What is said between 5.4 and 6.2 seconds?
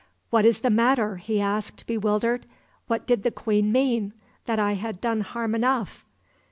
enough?"